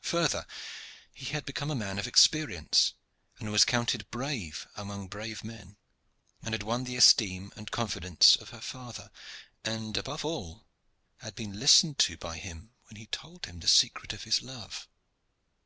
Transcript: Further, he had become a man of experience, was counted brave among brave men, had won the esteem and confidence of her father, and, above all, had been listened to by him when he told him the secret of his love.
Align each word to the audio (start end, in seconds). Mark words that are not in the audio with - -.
Further, 0.00 0.46
he 1.12 1.26
had 1.26 1.44
become 1.44 1.70
a 1.70 1.74
man 1.74 1.98
of 1.98 2.06
experience, 2.06 2.94
was 3.38 3.66
counted 3.66 4.10
brave 4.10 4.66
among 4.76 5.08
brave 5.08 5.44
men, 5.44 5.76
had 6.42 6.62
won 6.62 6.84
the 6.84 6.96
esteem 6.96 7.52
and 7.54 7.70
confidence 7.70 8.34
of 8.36 8.48
her 8.48 8.62
father, 8.62 9.10
and, 9.64 9.98
above 9.98 10.24
all, 10.24 10.64
had 11.18 11.34
been 11.34 11.60
listened 11.60 11.98
to 11.98 12.16
by 12.16 12.38
him 12.38 12.72
when 12.86 12.96
he 12.96 13.08
told 13.08 13.44
him 13.44 13.60
the 13.60 13.68
secret 13.68 14.14
of 14.14 14.22
his 14.24 14.40
love. 14.40 14.88